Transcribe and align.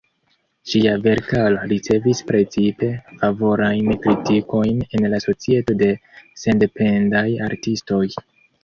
Ŝia 0.69 0.93
verkaro 1.03 1.67
ricevis 1.73 2.23
precipe 2.31 2.89
favorajn 3.21 3.93
kritikojn 4.07 4.83
en 5.01 5.09
la 5.17 5.23
Societo 5.29 5.81
de 5.85 5.95
Sendependaj 6.47 7.29
Artistoj. 7.53 8.05